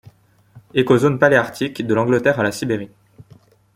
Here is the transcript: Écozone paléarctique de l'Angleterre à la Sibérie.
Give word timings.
Écozone 0.73 1.19
paléarctique 1.19 1.85
de 1.85 1.93
l'Angleterre 1.93 2.39
à 2.39 2.43
la 2.43 2.51
Sibérie. 2.51 2.89